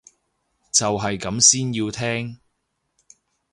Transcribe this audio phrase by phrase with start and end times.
[0.71, 2.39] 就係咁先要聽